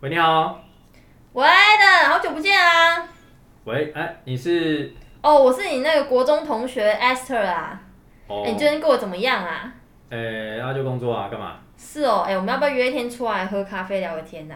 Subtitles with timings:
[0.00, 0.58] 喂，你好。
[1.34, 3.06] 喂的，好久不见啊！
[3.64, 4.90] 喂，哎，你是？
[5.22, 7.78] 哦，我是你那个国中同学 Esther 啊。
[8.26, 8.42] 哦。
[8.46, 9.70] 哎，你最近过得怎么样啊？
[10.08, 11.58] 哎，那就工作啊，干嘛？
[11.76, 14.54] 是哦，哎，我们要不要约一天出来喝咖啡聊个天呐？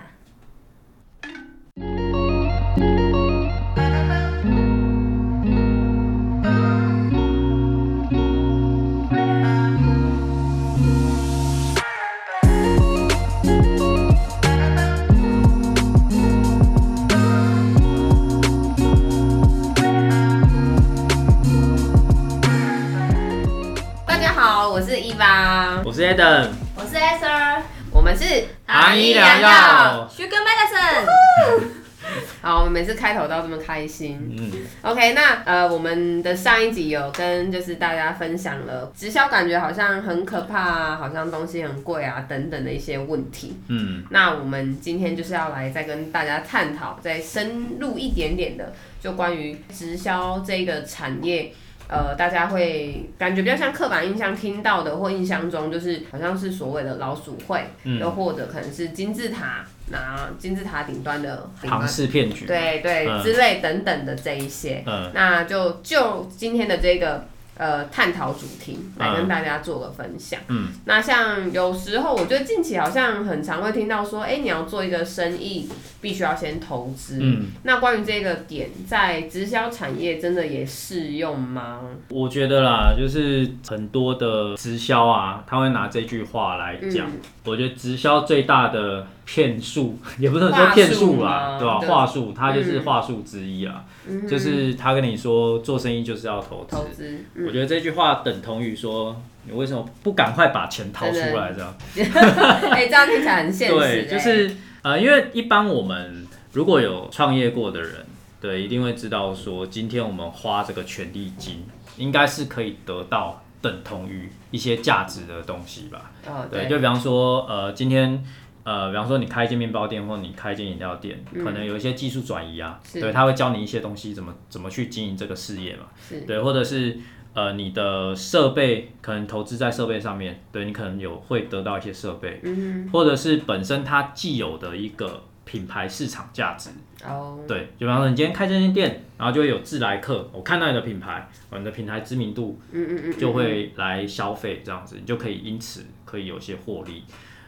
[25.05, 27.61] 我是 Eden，我是 Esther，
[27.93, 28.25] 我们是
[28.65, 31.63] 阿姨良药，Sugar Medicine。
[32.41, 34.35] 好，我们每次开头都这么开心。
[34.39, 43.59] 嗯，OK，那呃，我们的上一集有跟就是大家分享了直销，感觉好像很可怕，好像东西很贵啊等等的一些问题。
[43.69, 51.53] 嗯，那我们今天就是要来再跟大家探讨，再深入一点点的，就关于直销这个产业。
[51.89, 67.27] 呃，大家会感觉比较像刻板印象听到的或印象中，就是好像是所谓的老鼠会，又或者可能是金字塔，拿金字塔顶端的庞氏骗局，对对之类等等的这一些，那就就今天的这个。
[67.57, 70.41] 呃，探讨主题来跟大家做个分享。
[70.49, 75.69] 嗯，那像有时候，我觉得近期好像很常会听到说，哎，你要做一个生意，
[76.01, 77.19] 必须要先投资。
[77.21, 81.81] 嗯，那关于这个点，在直销产业真的也适用吗？
[82.09, 87.07] 我觉得啦，就是很多的直销啊，他会拿这句话来讲。
[87.45, 91.79] 我觉得直销最大的骗术， 也不能说骗术啦，对吧？
[91.81, 93.85] 话术，它就是话术之一啊。
[94.29, 96.77] 就是他跟你说做生意就是要投资。
[96.77, 101.75] 投资，我觉得这句话等同于说你为什么不赶快把钱掏出来这样？
[102.71, 103.75] 哎，这样听起来很现实。
[103.75, 108.05] 对，就是呃，因为一般我们如果有创业过的人，
[108.43, 111.65] 对，一定会知道说，今天我们花这个权利金，
[111.97, 116.11] 应该是可以得到等同于一些价值的东西吧？
[116.27, 118.23] 哦，对，就比方说呃，今天。
[118.65, 125.85] 呃，比方说你开一间面包店，或你开一间饮料店，可能有一些技术转移啊，对，他会教你一些东西，怎么怎么去经营这个事业嘛，
[126.27, 126.99] 对，或者是
[127.35, 136.71] 呃你的设备可能投资在设备上面，对你可能有会得到一些设备，嗯，或者是本身它既有的一个品牌市场价值，
[137.05, 147.05] 哦，对，就比方说你今天开这间店，然后就会有自来客，我看到你的品牌，你的品牌知名度，嗯嗯嗯，就会来消费这样子，你就可以因此可以有些获利。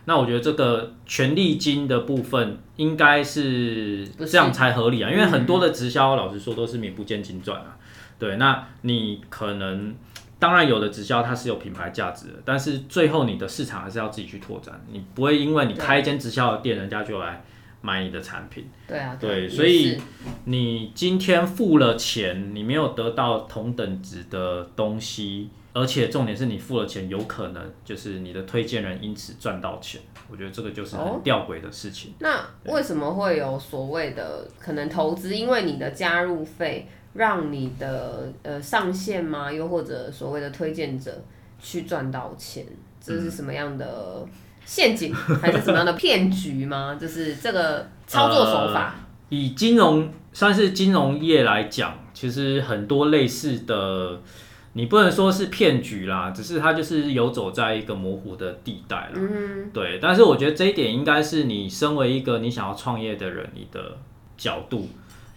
[0.09, 7.77] 那我觉得这个权利金的部分应该是这样才合理啊，因为很多的直销，老实说都是名不见经传啊。
[8.19, 9.95] 对，那你可能
[10.39, 17.45] 当然有的直销它是有品牌价值的，但是最后你的市场还是要自己去拓展，你不会因为你开一间直销的店，人家就来
[17.81, 18.65] 买你的产品。
[18.87, 20.01] 对啊，对，所以
[20.45, 25.51] 你今天付了钱，你没有得到同等值的东西。
[25.77, 30.01] 而且重点是你付了钱，有可能就是你的推荐人因此赚到钱，
[30.31, 32.15] 我觉得这个就是很吊诡的事情。
[32.21, 35.37] 那为什么会有所谓的可能投资？
[35.37, 39.53] 因为你的加入费让你的呃上线吗？
[39.53, 41.23] 又或者所谓的推荐者
[41.61, 42.65] 去赚到钱？
[42.99, 44.27] 这是什么样的
[44.65, 46.97] 陷阱，还是什么样的骗局吗？
[46.99, 48.95] 就是这个操作手法。
[49.29, 54.23] 以金融算是金融业来讲，其实很多类似的。
[54.77, 59.13] 你不能说是骗局啦，只是它就是游走在一个模糊的地带了。
[59.15, 59.99] 嗯，对。
[60.03, 63.97] 但是我觉得这一点应该是你身为一个你想要创业的人，你的
[64.37, 64.87] 角度。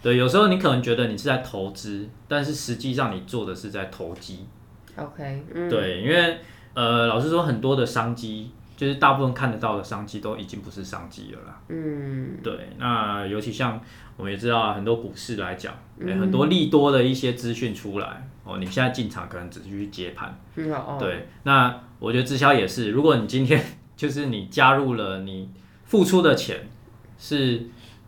[0.02, 4.44] 对，有时候你可能觉得你是在投资，但是实际上你做的是在投机。
[4.96, 6.36] OK，对，因为
[6.74, 11.60] 呃，老实说，很多的商机，就是大部分看得到的商机都已经不是商机了啦。
[11.68, 12.52] 嗯，对。
[12.76, 13.80] 那尤其像
[14.18, 18.28] 我们也知道，很多股市来讲，很多利多的一些资讯出来。
[18.50, 20.38] 哦，你现在进场可能只是去接盘，
[20.98, 21.28] 对。
[21.44, 23.62] 那我觉得直销也是，如果你今天
[23.96, 25.48] 就是你加入了，你
[25.84, 26.68] 付出的钱
[27.18, 27.62] 是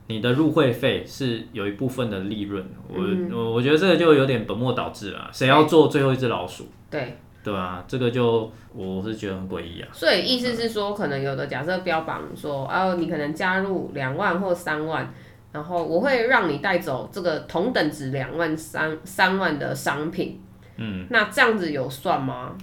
[0.08, 2.64] 你的入会费，是有一部分的利润。
[2.88, 5.30] 我我我觉得这个就有点本末倒置了。
[5.32, 6.66] 谁要做最后一只老鼠？
[6.90, 7.84] 对对啊？
[7.86, 9.88] 这个就我是觉得很诡异啊。
[9.92, 15.12] 所以意思是说，可能有的假设标榜说，哦，你可能加入两万或三万。
[15.52, 20.40] 然后我会让你带走这个同等值两万三三万的商品，
[20.76, 22.56] 嗯，那这样子有算吗？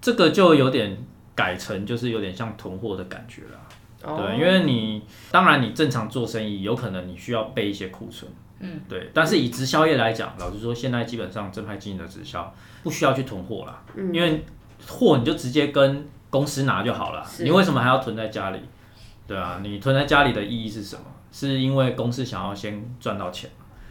[0.00, 0.96] 这个就有点
[1.34, 12.50] 改成就是有点像囤货的感觉了，对，因为你当然你正常做生意有可能你需要备一些库存，嗯，对，但是以直销业来讲，老实说现在基本上正派经营的直销
[12.82, 13.82] 不需要去囤货了，
[14.12, 14.42] 因为
[14.88, 18.58] 货你就直接跟公司拿就好了，你为什么还要囤在家里？
[19.30, 21.02] 对啊，你囤在家里的意义是什么？
[21.30, 23.48] 是因为公司想要先赚到钱。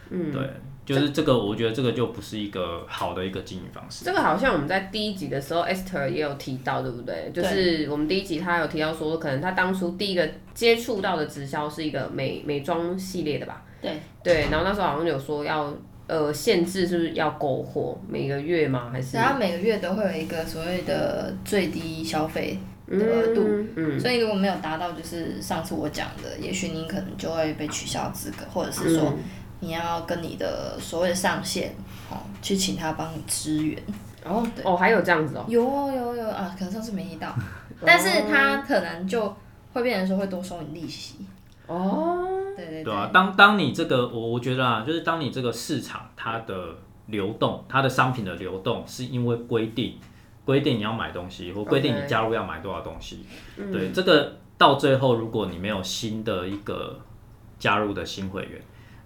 [0.10, 0.42] 嗯，对，
[0.86, 4.04] 就是这个，我觉得这个就不是一个好的一个经营方式。
[4.04, 7.32] 这个好像我们在第一集的时候，Esther 也有提到，对不对？
[7.34, 13.64] 就是我们第一集他有提到说，可能他当初第一个接触到的直销是一个美美妆系列的吧？
[13.82, 15.74] 对对，然后那时候好像有说要
[16.08, 18.90] 呃限制是不是要购货每个月吗？
[18.92, 19.16] 还是？
[19.16, 22.60] 然后每个月都会有一个所谓的最低消费的
[22.90, 23.44] 额度，
[23.76, 29.14] 嗯，所以如果没有达到，就是上次我讲的，也许你可能就会被取消资格，或者是说
[29.60, 31.76] 你要跟你的所谓的上线，
[32.10, 33.78] 哦，去请他帮你支援。
[34.26, 37.34] 哦哦，还有这样子哦，有哦有有啊，可能上次没提到，
[37.86, 39.34] 但是他可能就
[39.72, 41.16] 会变成说会多收你利息。
[41.68, 42.28] 哦，
[42.58, 46.54] 对对对啊，当当你这个，我我觉得啊，就是当你这个市场它的
[47.06, 49.94] 流动，它的商品的流动，是因为规定
[50.50, 53.24] 规定你要买东西，或规定你加入要买多少东西。
[53.56, 57.00] 嗯对，这个到最后，如果你没有新的一个
[57.60, 58.60] 加入的新会员，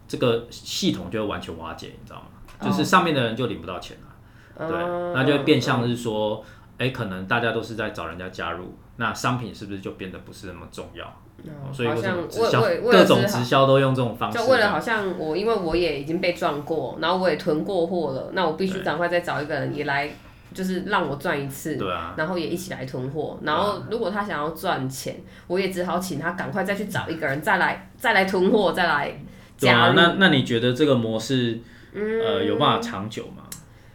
[0.08, 2.28] 这个系统就会完全瓦解，你知道吗？
[2.62, 4.68] 就是上面的人就领不到钱了。
[4.70, 6.42] 对，哦那就会变相是说，
[6.78, 11.06] 哎、可能大家都是在找人家加入，那商品是不是就变得不是那么重要？
[11.06, 14.38] 哦所以像各种直直销都用这种方式？
[14.38, 20.10] 就为了好像我，因为我也已经被撞过，然后我也囤过货了，那我必须赶快再找一个人也来，
[20.54, 23.40] 就是让我赚一次，对啊，然后也一起来囤货。
[23.44, 25.16] 然后如果他想要赚钱，
[25.48, 29.20] 我也只好请他赶快再去找一个人再来再来囤货，再来
[29.60, 29.94] 对啊。
[29.96, 31.60] 那那你觉得这个模式
[31.94, 33.44] 呃有办法长久吗？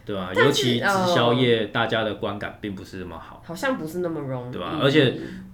[0.05, 4.79] 对吧、尤其直销业大家的观感并不是那么好，好像不是那么容易，对吧？
[4.81, 5.13] 而且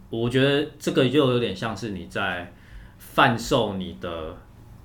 [0.10, 2.54] 我觉得这个就有点像是你在
[2.98, 4.34] 贩售你的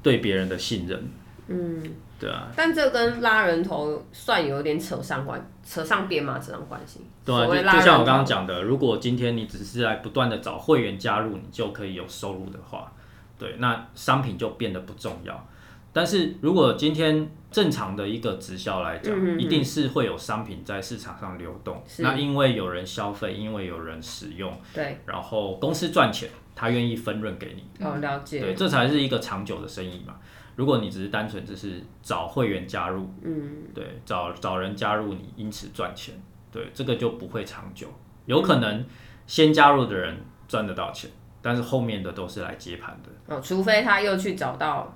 [0.02, 1.00] 对别人的信任，
[1.46, 1.80] 嗯，
[2.20, 7.00] 对啊，但这跟拉人头算有点扯上关，扯上边嘛，扯上关系。
[7.24, 12.92] 对啊，就就像我刚刚讲的，如果今天你只是在不断的找会员加入，你就可以有收入的话，
[13.38, 15.48] 对，那商品就变得不重要。
[15.92, 21.82] 但是如果今天正常的一个直销来讲，嗯嗯嗯一定是会有商品在市场上流动。
[21.98, 30.14] 那因为有人消费，因为有人使用，对，然后公司赚钱，他愿意分润给你，哦，了解对，这才是一个长久的生意嘛。
[30.60, 36.14] 如果你只是单纯只是找会员加入，嗯，对，找找人加入你，因此赚钱，
[36.52, 37.86] 对，这个就不会长久。
[38.26, 38.84] 有可能
[39.26, 41.10] 先加入的人赚得到钱，
[41.40, 43.34] 但是后面的都是来接盘的。
[43.34, 44.94] 哦，除非他又去找到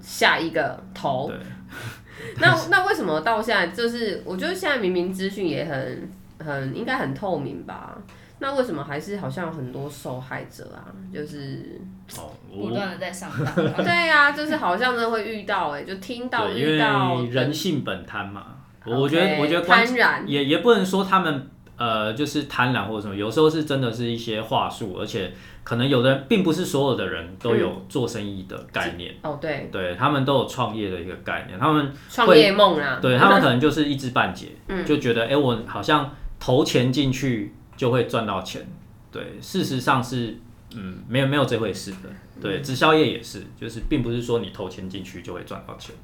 [0.00, 1.28] 下一个头。
[1.30, 1.38] 对，
[2.40, 6.10] 那那为什么到现在就是，我觉得现在明明资讯也很
[6.40, 7.96] 很应该很透明吧？
[8.38, 10.84] 那为什么还是好像有很多受害者啊？
[11.12, 11.80] 就是
[12.18, 13.54] 哦，不我断的在上当。
[13.82, 18.44] 对呀、就是好像真的会遇到哎、就听到对，因遇到为人性本贪嘛。
[18.84, 25.32] 我觉得，我觉得关贪婪也也不能说他们呃就是贪婪或者什么，有时候是真的是一些话术，而且
[25.64, 38.66] 可能有的人并不是所有的人都有做生意的概念，哦，对，对他们都有创业的一个概念，他们创业梦啊，对他们可能就是一知半解， 嗯就觉得哎、诶我好像投钱进去就会赚到钱。
[39.12, 40.38] 对，事实上是
[40.74, 41.98] 嗯，没有没有这回事的。
[42.04, 45.94] 嗯对，直销业也是，就是并不是说你投钱进去就会赚到钱，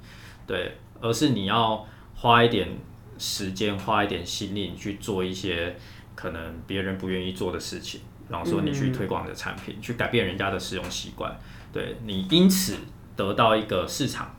[0.46, 2.68] 对，而是你要花一点
[3.18, 5.76] 时间，花一点心力去做一些
[6.14, 11.38] 可能别人不愿意做的事情，然后说你去推广你的产品，去改变人家的使用习惯，
[11.70, 12.76] 对你因此
[13.14, 14.34] 得到一个市场。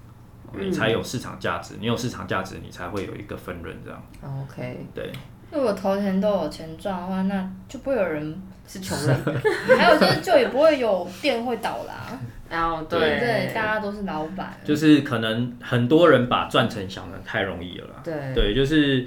[0.55, 5.11] 你才有市场价值，你有市场价值，你才会有一个分润，这样 OK，对。
[5.53, 9.15] 如果投钱都有钱赚的话，那就不会有人，是穷人，
[9.77, 12.19] 还有就是就也不会有店会倒啦。
[12.49, 14.59] 然后对对对，大家都是老板。
[14.63, 18.01] 就是可能很多人把赚钱想的太容易了啦。
[18.03, 19.05] 对对，就是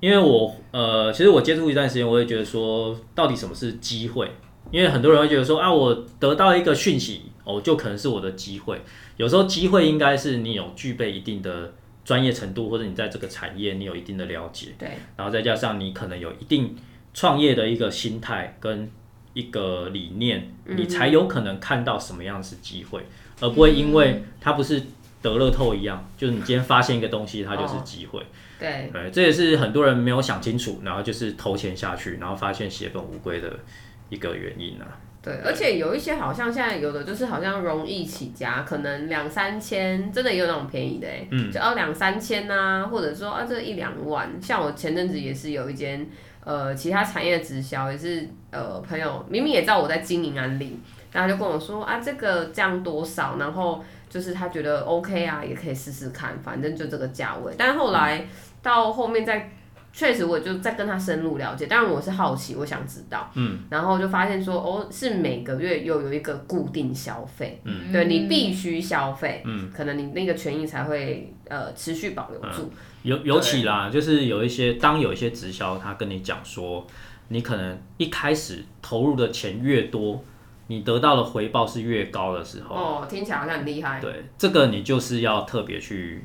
[0.00, 4.30] 因为我呃，其实我接触一段时间，我会觉得说，到底什么是机会？
[4.70, 8.80] 因为很多人会觉得说啊，我得到一个讯息，哦，就可能是我的机会。
[9.16, 11.72] 有时候机会应该是你有具备一定的
[12.08, 16.74] 专业程度，或者你在这个产业你有一定的了解，对，然后再加上你可能有一定
[17.12, 18.90] 创业的一个心态跟
[19.34, 23.04] 一个理念，你才有可能看到什么样是机会，
[23.40, 24.84] 而不会因为它不是
[25.20, 28.24] 得乐透一样，就是你今天发现一个东西，它就是机会。
[28.58, 33.60] 对，对，这也是很多人没有想清楚，然后就是投钱下去，然后发现血本无归的
[34.08, 34.96] 一个原因啊。
[35.28, 44.30] 对，而且有一些好像现在有的就是好像容易起家，可能两三千，真的也有那种便宜的哎，嗯就要两三千呐、或者说啊这一两万。
[44.40, 46.06] 像我前阵子也是有一间
[46.44, 50.80] 呃其他产业的直销，也是呃朋友明明也知道我在经营安利，
[51.12, 57.52] 然后就跟我说啊这个这样多少，然后就是他觉得 OK 啊，也可以试试看，反正就这个价位。
[57.58, 58.24] 但后来
[58.62, 59.50] 到后面再
[59.98, 72.70] 确实我就在跟他深入了解，当然我是好奇，我想知道，嗯，然后就发现说，哦，是每个月又有一个固定消费，嗯，对你必须消费，嗯，可能你那个权益才会呃持续保留住。
[73.02, 76.86] 尤尤其啦，就是有一些当有一些直销他跟你讲说，
[77.26, 80.22] 你可能一开始投入的钱越多，
[80.68, 83.98] 你得到的回报是越高的时候，哦，听起来好像很厉害。
[83.98, 86.24] 对，这个你就是要特别去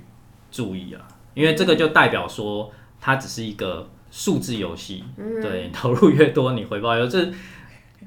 [0.51, 1.01] 注意啊，
[1.33, 2.71] 因为这个就代表说。
[3.05, 5.03] 它只是一个数字游戏，
[5.41, 7.19] 对， 投入越多，你回报越，这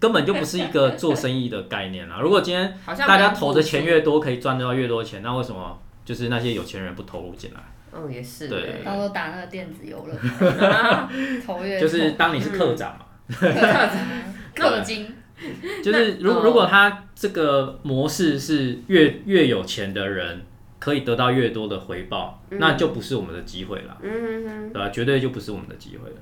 [0.00, 2.18] 根本就不是一个做生意的概念啦。
[2.18, 2.74] 如果今天
[3.06, 7.60] 大家投的钱越多，可以赚到越多钱，那为什么就是那些有钱人不投入进来？
[7.92, 8.48] 嗯，也是。
[8.48, 10.18] 对，到时候打那个电子游乐，
[11.46, 13.04] 投越就是当你是课长嘛，
[13.38, 13.92] 课长，
[14.56, 15.14] 氪金。
[15.84, 20.46] 就是如如果他这个模式是越越有钱的人。
[20.86, 24.88] 可以得到越多的回报，那就不是我们的机会了嗯，对吧？
[24.90, 26.16] 绝对就不是我们的机会了。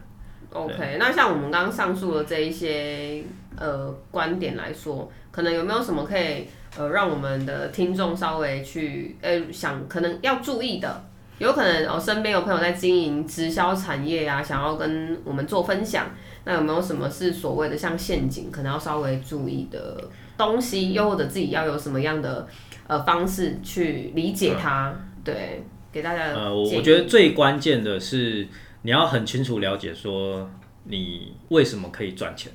[0.55, 3.23] OK，那像我们刚刚上述的这一些
[3.59, 6.47] 呃观点来说，可能有没有什么可以
[6.79, 11.05] 呃让我们的听众稍微去呃想，可能要注意的？
[11.37, 16.07] 有可能哦，身边有朋友在经营直销产业啊，想要跟我们做分享，
[16.45, 20.03] 那有没有什么是所谓的像陷阱，可能要稍微注意的
[20.39, 20.95] 东西？
[20.95, 22.49] 又或者自己要有什么样的？
[22.87, 26.33] 呃，方式去理解它，对，给大家。
[26.33, 28.47] 呃，我觉得最关键的是
[28.83, 30.51] 你要很清楚了解说
[30.85, 32.53] 你为什么可以赚钱。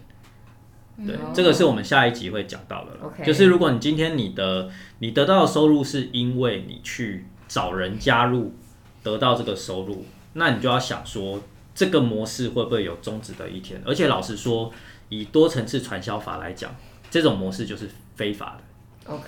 [1.05, 3.13] 对，这个是我们下一集会讲到的了。
[3.25, 4.69] 就是如果你今天你的
[4.99, 8.53] 你得到的收入是因为你去找人加入
[9.01, 11.41] 得到这个收入，那你就要想说
[11.73, 13.81] 这个模式会不会有终止的一天？
[13.85, 14.71] 而且老实说，
[15.07, 16.75] 以多层次传销法来讲，
[17.09, 18.63] 这种模式就是非法的。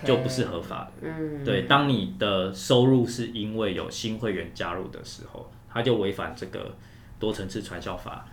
[0.03, 1.07] 就不是合法的。
[1.07, 6.75] 嗯，对，当你的收入是因为有新会员加入的时候，他就违反这个
[7.19, 8.25] 多层次传销法。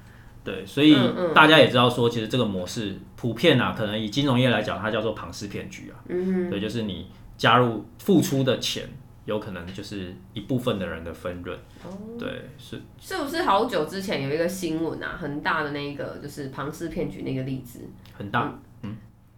[0.45, 0.97] 对，所以
[1.35, 6.01] 大家也知道说，其实这个模式普遍啊，可能以金融业来讲，它叫做庞氏骗局啊。
[6.09, 8.89] 嗯对，就是你加入付出的钱，
[9.27, 11.59] 有可能就是一部分的人的分润。
[11.85, 11.91] 哦。
[12.19, 12.81] 对，是。
[12.99, 17.81] 是不是好久之前有一个新闻啊，很大的那个就是庞氏骗局那个例子？
[18.17, 18.59] 很大。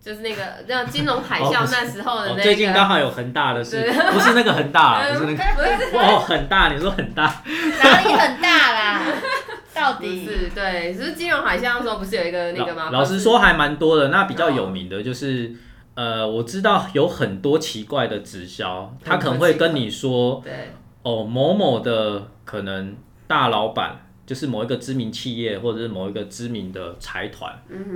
[0.03, 5.45] 就是那个叫金融海啸那时候的那个，最近刚好有恒大的事，不是那个恒大，不是那个，
[5.99, 9.03] 哦，很大，你说很大，哪里很大啦？
[9.75, 10.25] 到底？
[10.25, 12.89] 是对，只是金融海啸那时候不是有一个那个吗？
[12.91, 15.55] 老实说还蛮多的，那比较有名的就是，
[15.95, 27.53] 呃，我知道有很多奇怪的直销，他可能会跟你说，对，哦，某某的可能大老板，就是某一个知名企业或者是某一个知名的财团，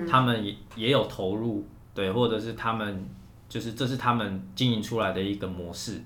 [0.08, 1.66] 他们也也有投入。
[1.94, 3.08] 对，或者是他们，
[3.48, 6.02] 就是这是他们经营出来的一个模式。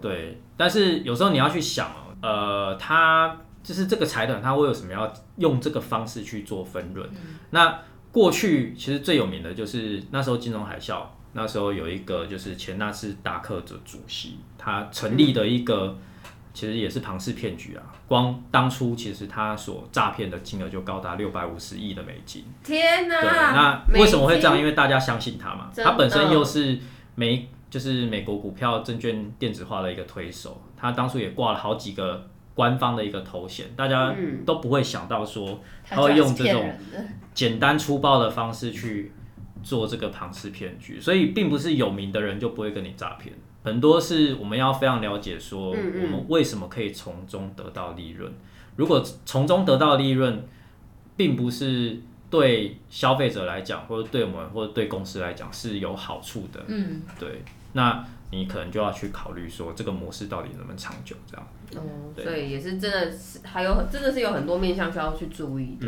[0.00, 7.08] 对，但是有时候你要去想，呃，他就是这个财团，他会有什么要用这个方式去做分润？
[7.50, 7.80] 那
[8.12, 15.96] 过去其实最有名的就是那时候金融海啸，那时候有一个就是前纳斯达克的主席，他成立的一个。
[16.52, 17.82] 其实也是庞氏骗局啊！
[18.08, 22.44] 光当初其实他所诈骗的金额就高达六百五十亿的美金。
[22.64, 23.20] 天哪！
[23.20, 24.58] 对，那为什么会这样？
[24.58, 25.70] 因为大家相信他嘛。
[25.76, 26.78] 他本身又是
[27.14, 30.60] 美，就是美国股票证券电子化的一个推手。
[30.76, 34.12] 他当初也挂了好几个官方的一个头衔，大家
[34.44, 36.72] 都不会想到说他会用这种
[37.32, 39.12] 简单粗暴的方式去
[39.62, 41.00] 做这个庞氏骗局。
[41.00, 43.32] 所以，并不是有名的人就不会跟你诈骗。
[43.62, 48.32] 很多是我们要非常了解，说我们为什么可以从中得到利润。
[48.76, 50.42] 如果从中得到利润，
[51.14, 52.00] 并不是
[52.30, 56.64] 对消费者来讲，或者对我们或者对公司来讲是有好处的。
[56.68, 57.42] 嗯，对，
[57.74, 61.14] 那你可能就要去考虑说，这个模式到底能不能长久？
[61.30, 61.46] 这样。
[61.76, 65.86] 哦，所以也是真的是还有真的是有很多面向需要去注意的，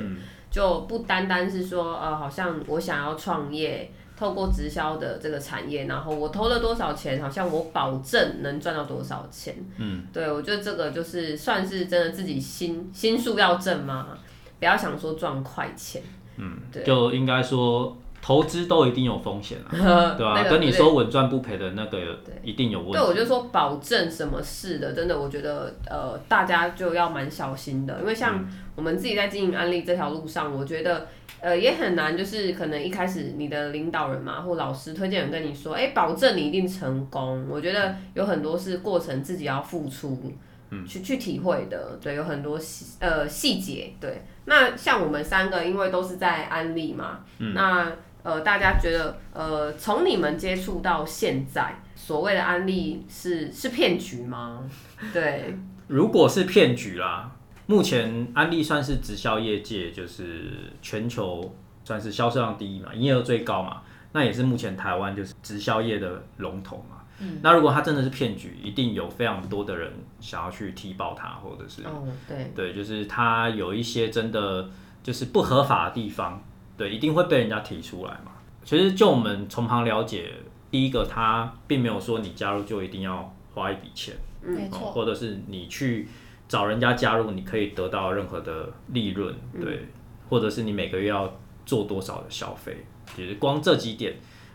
[0.50, 3.90] 就不单单是说呃，好像我想要创业。
[4.22, 9.56] 透过直销的这个产业，然后我投了多少钱，好像我保证能赚到多少钱。
[9.78, 14.16] 嗯，对，我觉得这个就是算是真的自己心心术要正嘛，
[14.60, 16.00] 不要想说赚快钱。
[16.36, 17.96] 嗯，对，就应该说。
[18.24, 20.44] 投资都一定有风险啊， 对吧？
[20.44, 21.98] 跟你说稳赚不赔的那个，
[22.44, 22.96] 一定有问题。
[22.96, 31.08] 对，我就说保证什么事的，真的，我觉得呃，大家就要蛮小心的，因为像我们自己在经营安利这条路上，我觉得
[31.40, 37.44] 呃也很难，就是可能一开始你的领导人嘛或老师推荐人跟你说，哎，保证你一定成功。
[37.50, 40.32] 我觉得有很多是过程自己要付出，
[40.70, 41.98] 嗯，去去体会的。
[42.00, 43.92] 对，有很多细呃细节。
[44.00, 47.90] 对，那像我们三个，因为都是在安利嘛，嗯那。
[48.22, 54.62] 呃，大家觉得，呃，从你们接触到现在，所谓的安利是是骗局吗？
[55.12, 55.56] 对，
[55.88, 57.30] 如果是骗局啦，
[57.66, 60.50] 目前安利算是直销业界就是
[60.80, 66.98] 全球算是销售量第一嘛，营业额最高嘛，那也是目前台湾就是直销业的龙头嘛。
[67.18, 74.68] 嗯，那如果它真的是骗局，一定有非常多的人想要去踢爆它，或者是哦，对对，就是它有一些真的
[75.02, 76.42] 就是不合法的地方，
[76.76, 78.32] 对，一定会被人家提出来嘛。
[78.64, 80.32] 其实就我们从旁了解，
[80.70, 86.08] 第一个他并没有说你加入就一定要花一笔钱，没错，或者是你去
[86.48, 89.86] 找人家加入，你可以得到任何的利润，对，
[90.28, 94.14] 或者是你每个月要做多少的消费，其实光这几点。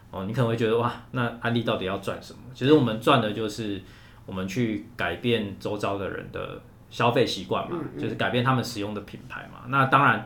[0.10, 2.40] 哦，你可能会觉得哇，那安利到底要赚什么？
[2.54, 3.82] 其实我们赚的就是
[4.26, 9.66] 我们去改变周遭的人的消费习惯嘛，就是改变他们使用的品牌嘛。
[9.68, 10.26] 那当然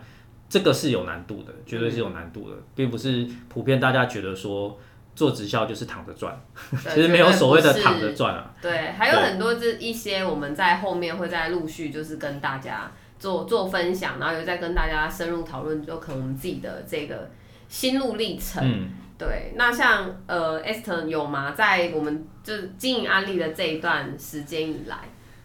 [0.52, 4.78] 这个是有难度的，绝对是有难度的，并不是普遍大家觉得说
[5.16, 6.38] 做直销就是躺着赚，
[6.94, 8.54] 其实没有所谓的躺着赚啊。
[8.62, 17.32] 对，还有很多这一些我们在后面会再陆续就是跟大家做做分享，然后又再跟大家深入讨论，就可能我们自己的这个
[17.70, 18.90] 心路历程。
[19.18, 21.52] 对，那像呃，Esther 有吗？
[21.52, 24.98] 在我们就是经营安利的这一段时间以来，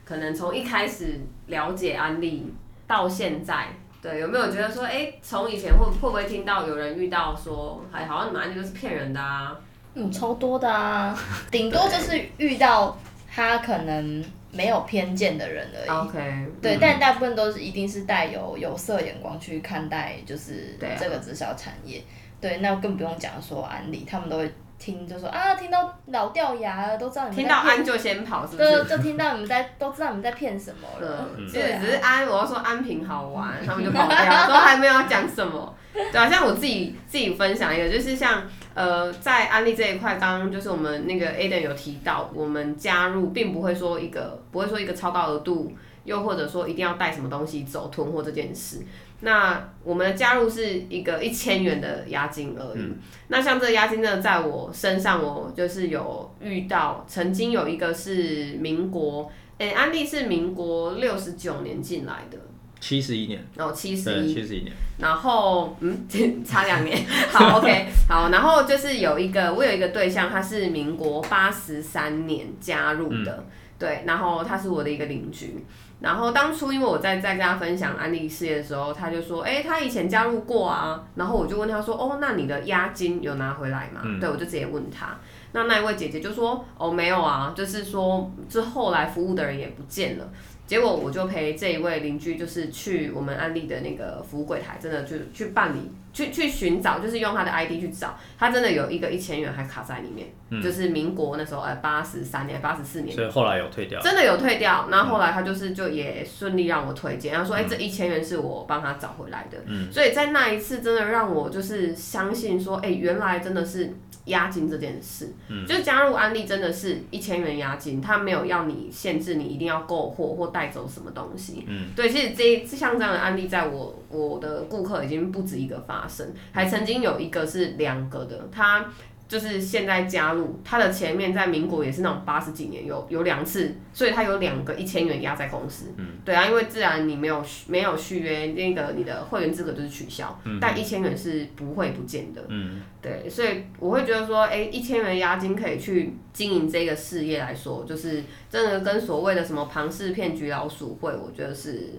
[0.04, 2.52] 可能从一开始了解安利
[2.86, 3.68] 到现在，
[4.06, 9.58] 对，有没有觉得说，哎，从以前会会不会听到有人遇到说，哎，好像你们安利都是骗人的啊？
[9.94, 11.18] 嗯，超多的啊，
[11.50, 12.96] 顶多就是遇到
[13.28, 15.88] 他可能没有偏见的人而已。
[15.88, 22.00] OK，对，但大部分都是一定是带有有色眼光去看待，就是这个直销产业。
[22.40, 28.70] 对，那更不用讲说安利，他们都会听，就说啊，听到老掉牙了，都知道你们听到安就先跑，是不是？
[28.70, 31.28] 就就听到你们在，都知道你们在骗什么了。
[31.48, 35.74] 其实只是安，我要说安平好玩， 他们就跑掉，都还没有要讲什么。
[35.92, 38.42] 对啊，像我自己自己分享一个，就是像
[38.74, 45.72] 呃，在安利这一块，刚刚就是我们那个 Aden 有提到，我们加入并不会说一个不会说一个超高额度，
[46.04, 48.80] 又或者说一定要带什么东西走囤货这件事。
[49.20, 52.92] 那我们的加入是一个一千元的押金而已。
[53.28, 62.38] 那像这个押金呢，在我身上，我就是有遇到，曾经有一个是民国，哎，安利是民国六十九年进来的，
[62.78, 64.72] 七十一年，哦，七十一，七十一年。
[64.98, 66.06] 然后，嗯，
[66.44, 67.04] 差两年。
[67.30, 68.28] 好，OK，好。
[68.30, 73.44] 然后就是有一个，我有一个对象，他是民国八十三年加入的，
[73.78, 75.64] 对，然后他是我的一个邻居。
[75.98, 81.02] 然后当初因为我在在跟他分享安利事业的时候，他就说，哎，他以前加入过啊。
[81.14, 84.02] 然后我就问他说，哦，那你的押金有拿回来吗？
[84.20, 85.16] 对，我就直接问他。
[85.52, 90.28] 那那一位姐姐就说，哦，没有啊，就是说，这后来服务的人也不见了。
[90.66, 95.90] 结果我就陪这一位邻居，就是去我们安利的那个服务柜台，真的就去办理。
[96.12, 104.88] 去去寻找，就是用他的 ID 去找，他真的有一个一千元还卡在里面，就是民国那时候，呃，八十三年、八十四年，所以后来有退掉，真的有退掉。
[104.90, 109.58] 然后后来他就是就也顺利让我推荐，然后说，哎，这一千元是我帮他找回来的。
[109.66, 113.92] 嗯，所以在那一次真的让我就是相信说，哎，原来真的是。
[114.26, 115.32] 押金这件事，
[115.66, 121.64] 就加入安利真的是一千元押金，他没有要你限制你一定要购货或带走什么东西。
[121.66, 128.86] 嗯，对，其实这像这样的案例，在我我的顾客已经不止一个发生，还曾经有一个是两个的，他。
[129.28, 135.86] 就是现在加入，他的前面在民国也是那种八十几年有有两次，所以他有两个一千元压在公司。
[135.96, 142.44] 嗯，对啊，因为自然你没有没有续约，那个你的会员资格就是取消，但一千元是不会不见的。
[142.48, 151.90] 嗯，对，所以我会觉得说，哎，一千元押金可以去经营这个事业来说，就是真的跟所谓的什么庞氏骗局、老鼠会，我觉得是。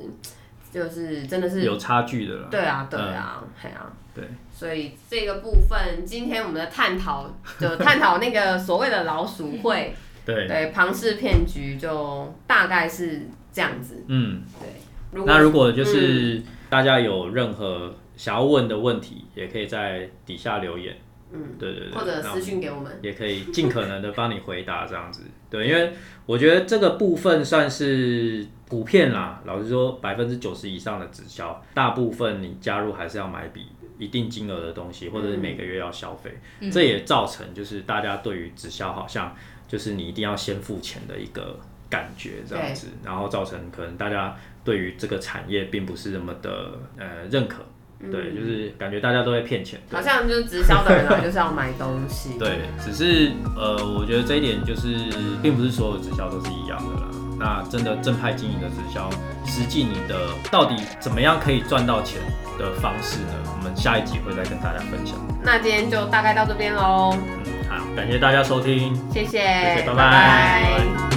[0.71, 2.47] 就是真的是有差距的了。
[2.49, 3.91] 对啊，对啊，对啊。
[4.13, 4.23] 对。
[4.51, 14.03] 所以这个部分，今天我们的探讨就探讨那个所谓的老鼠会，对对，庞氏骗局就大概是这样子。
[14.07, 15.23] 嗯，对。
[15.25, 20.95] 那如果就是大家有任何想要问的问题，也可以在底下留言。
[21.31, 25.23] 嗯，对对对，或者私信给我们，也可以尽可能的帮你回答这样子。
[25.49, 25.91] 对，因为
[26.25, 29.41] 我觉得这个部分算是普遍啦。
[29.45, 33.65] 老实说，百分之九十以上的直销，大部分你加入还是要买笔
[33.97, 36.31] 一定金额的东西，或者是每个月要消费。
[36.71, 39.35] 这也造成就是大家对于直销好像
[39.67, 41.59] 就是你一定要先付钱的一个
[41.89, 47.65] 感觉这样子，然后造成可能大家对于这个产业并不是那么的呃认可。
[47.99, 52.37] 对，就是感觉大家都在骗钱，好像就是直销的人啊，就是要买东西。
[52.37, 54.95] 对，只是呃，我觉得这一点就是，
[55.41, 57.07] 并不是所有直销都是一样的啦。
[57.39, 59.09] 那真的正派经营的直销，
[59.45, 60.15] 实际你的
[60.51, 62.19] 到底怎么样可以赚到钱
[62.57, 63.33] 的方式呢？
[63.57, 65.15] 我们下一集会再跟大家分享。
[65.43, 67.15] 那今天就大概到这边喽。
[67.15, 71.16] 嗯，好，感谢大家收听，谢谢，谢谢，拜拜。